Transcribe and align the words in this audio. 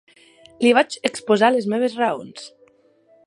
Li 0.63 0.71
vaig 0.77 0.95
exposar 1.09 1.51
les 1.55 1.69
meves 1.75 1.97
raons. 2.01 2.51